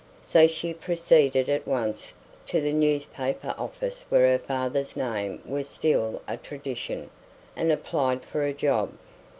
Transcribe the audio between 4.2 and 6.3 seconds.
her father's name was still